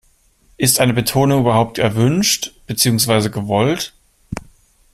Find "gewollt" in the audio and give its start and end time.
3.29-3.93